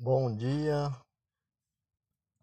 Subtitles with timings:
[0.00, 0.94] Bom dia.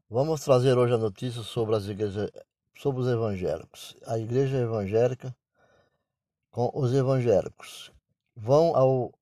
[0.10, 2.30] Vamos trazer hoje a notícia sobre as igrejas,
[2.78, 3.96] sobre os evangélicos.
[4.06, 5.34] A igreja evangélica
[6.52, 7.94] com os evangélicos
[8.36, 9.14] vão ao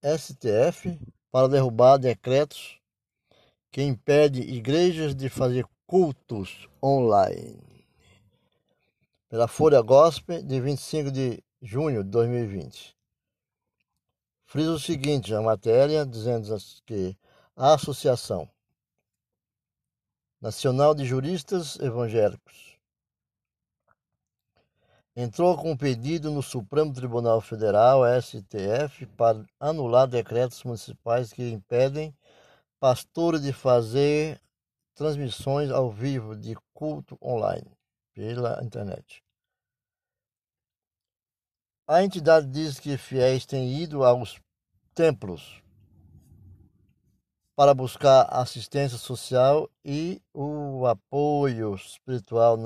[0.00, 0.96] STF
[1.32, 2.78] para derrubar decretos
[3.72, 7.84] que impedem igrejas de fazer cultos online.
[9.28, 12.96] Pela Folha Gospel de 25 de junho de 2020.
[14.44, 16.56] Frisa o seguinte, a matéria dizendo
[16.86, 17.18] que
[17.56, 18.46] a Associação
[20.38, 22.78] Nacional de Juristas Evangélicos
[25.16, 32.14] entrou com um pedido no Supremo Tribunal Federal, STF, para anular decretos municipais que impedem
[32.78, 34.38] pastores de fazer
[34.94, 37.74] transmissões ao vivo de culto online
[38.12, 39.24] pela internet.
[41.88, 44.38] A entidade diz que fiéis têm ido aos
[44.94, 45.62] templos
[47.56, 52.64] para buscar assistência social e o apoio espiritual na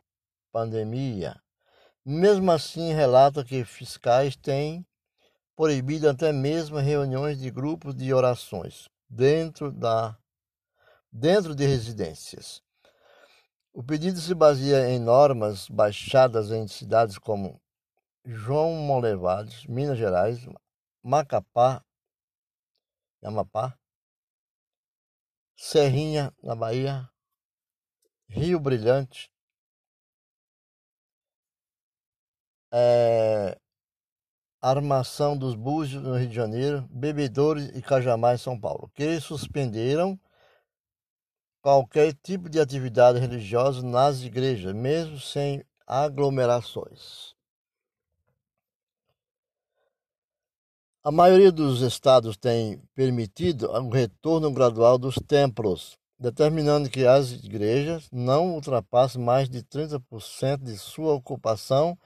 [0.53, 1.41] pandemia.
[2.05, 4.85] Mesmo assim, relata que fiscais têm
[5.55, 10.19] proibido até mesmo reuniões de grupos de orações dentro, da,
[11.13, 12.61] dentro de residências.
[13.73, 17.61] O pedido se baseia em normas baixadas em cidades como
[18.25, 20.45] João Monlevades, Minas Gerais,
[21.01, 21.85] Macapá,
[23.23, 23.79] Amapá,
[25.63, 27.07] Serrinha, na Bahia,
[28.31, 29.31] Rio Brilhante,
[32.73, 33.61] é,
[34.59, 40.19] Armação dos Búzios, no Rio de Janeiro, Bebedores e Cajamar, em São Paulo, que suspenderam
[41.61, 47.35] qualquer tipo de atividade religiosa nas igrejas, mesmo sem aglomerações.
[51.03, 58.07] A maioria dos estados tem permitido o retorno gradual dos templos, determinando que as igrejas
[58.13, 61.99] não ultrapassem mais de 30% de sua ocupação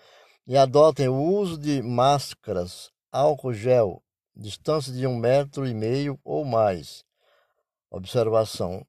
[0.46, 4.00] e adotem o uso de máscaras, álcool gel,
[4.36, 7.04] distância de um metro e meio ou mais.
[7.90, 8.86] Observação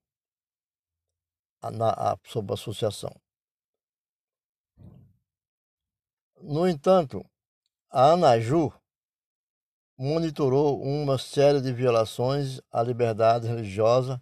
[1.64, 3.12] na, sobre associação.
[6.40, 7.26] No entanto,
[7.90, 8.72] a ANAJU
[9.98, 14.22] monitorou uma série de violações à liberdade religiosa,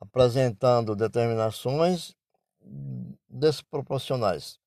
[0.00, 2.14] apresentando determinações
[3.28, 4.58] desproporcionais.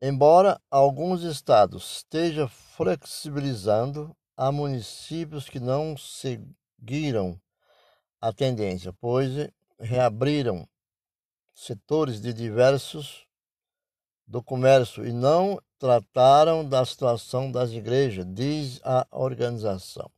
[0.00, 7.40] Embora alguns estados estejam flexibilizando, há municípios que não seguiram
[8.20, 9.48] a tendência, pois
[9.78, 10.68] reabriram
[11.54, 13.26] setores de diversos
[14.26, 20.10] do comércio e não trataram da situação das igrejas, diz a organização.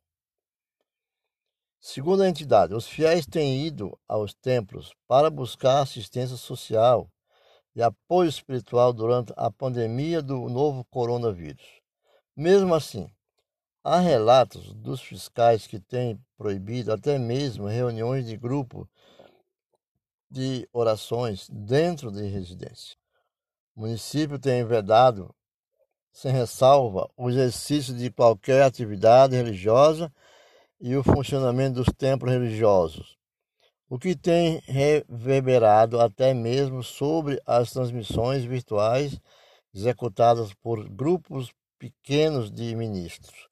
[1.81, 7.09] Segundo a entidade, os fiéis têm ido aos templos para buscar assistência social
[7.75, 11.81] e apoio espiritual durante a pandemia do novo coronavírus.
[12.37, 13.09] Mesmo assim,
[13.83, 18.89] há relatos dos fiscais que têm proibido até mesmo reuniões de grupo
[20.31, 22.97] de orações dentro de residência.
[23.75, 25.35] O município tem vedado
[26.19, 30.12] sem ressalva, o exercício de qualquer atividade religiosa
[30.81, 33.17] e o funcionamento dos templos religiosos,
[33.89, 39.21] o que tem reverberado até mesmo sobre as transmissões virtuais
[39.73, 43.47] executadas por grupos pequenos de ministros.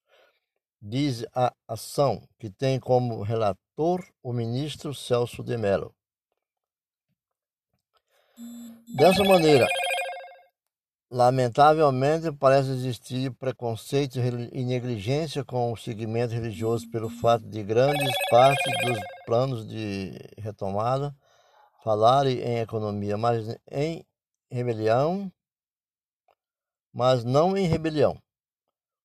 [0.82, 5.94] Diz a ação, que tem como relator o ministro Celso de Mello.
[8.96, 9.68] Dessa maneira,
[11.08, 18.72] Lamentavelmente, parece existir preconceito e negligência com o segmento religioso pelo fato de grandes partes
[18.84, 21.14] dos planos de retomada
[21.86, 24.04] falarem em economia, mas em
[24.50, 25.32] rebelião,
[26.92, 28.20] mas não em rebelião,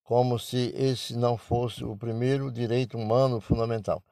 [0.01, 4.03] como se esse não fosse o primeiro direito humano fundamental.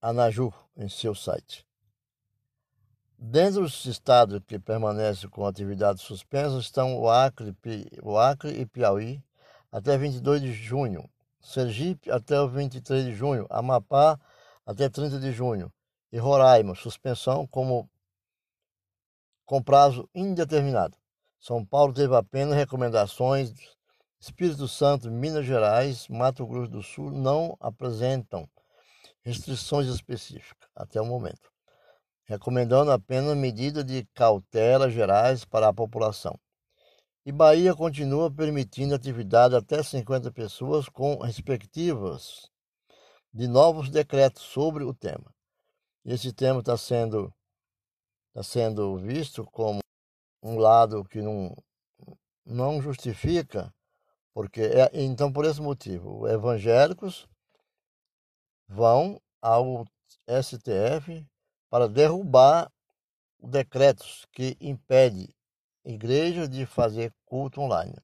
[0.00, 1.67] Anaju, em seu site.
[3.20, 7.52] Dentro dos estados que permanecem com atividade suspensa estão o Acre,
[8.00, 9.20] o Acre e Piauí
[9.72, 11.10] até 22 de junho,
[11.40, 14.20] Sergipe até o 23 de junho, Amapá
[14.64, 15.72] até 30 de junho
[16.12, 17.90] e Roraima, suspensão como
[19.44, 20.96] com prazo indeterminado.
[21.40, 23.52] São Paulo teve apenas recomendações.
[24.20, 28.48] Espírito Santo, Minas Gerais, Mato Grosso do Sul não apresentam
[29.24, 31.57] restrições específicas até o momento
[32.28, 36.38] recomendando apenas medidas de cautela gerais para a população.
[37.24, 42.50] E Bahia continua permitindo atividade até 50 pessoas com respectivas
[43.32, 45.34] de novos decretos sobre o tema.
[46.04, 47.32] Esse tema está sendo,
[48.34, 49.80] tá sendo visto como
[50.42, 51.56] um lado que não,
[52.44, 53.72] não justifica,
[54.34, 57.26] porque é, então por esse motivo, evangélicos
[58.68, 59.86] vão ao
[60.28, 61.26] STF
[61.70, 62.70] para derrubar
[63.40, 65.34] decretos que impede
[65.84, 67.96] igrejas de fazer culto online.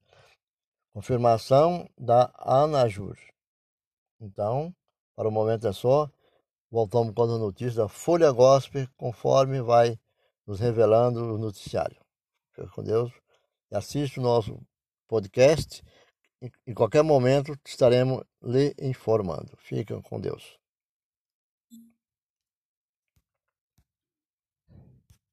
[0.93, 3.19] Confirmação da Anajur.
[4.21, 4.75] Então,
[5.17, 6.09] para o momento é só.
[6.71, 9.99] Voltamos com a notícia da Folha Gospel, conforme vai
[10.47, 12.01] nos revelando o noticiário.
[12.53, 13.13] Fica com Deus.
[13.71, 14.61] E assiste o nosso
[15.09, 15.83] podcast.
[16.67, 19.57] Em qualquer momento estaremos lhe informando.
[19.57, 20.59] Fiquem com Deus.